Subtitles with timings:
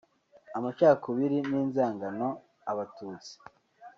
[0.57, 2.27] amacakubiri n’inzangano
[2.71, 3.33] Abatutsi